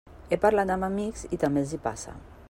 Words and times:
He 0.29 0.37
parlat 0.45 0.71
amb 0.75 0.87
amics 0.87 1.25
i 1.37 1.39
també 1.45 1.63
els 1.65 1.77
hi 1.77 1.81
passa. 1.85 2.17